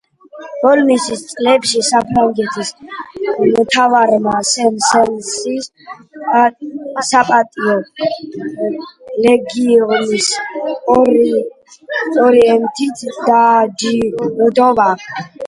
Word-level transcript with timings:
ბოლო 0.61 0.93
წლებში 1.31 1.81
საფრანგეთის 1.87 2.69
მთავრობამ 3.25 4.29
სენ-სანსი 4.51 5.53
საპატიო 7.11 7.75
ლეგიონის 9.27 10.31
ორდენით 10.97 13.05
დააჯილდოვა. 13.31 14.89